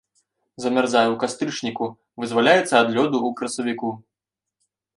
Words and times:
Замярзае 0.63 1.03
ў 1.11 1.15
кастрычніку, 1.23 1.85
вызваляецца 2.23 2.73
ад 2.81 2.89
лёду 2.97 3.15
ў 3.27 3.37
красавіку. 3.43 3.89